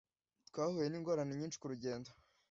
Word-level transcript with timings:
Twahuye 0.49 0.87
ningorane 0.89 1.33
nyinshi 1.39 1.59
kurugendo. 1.61 2.09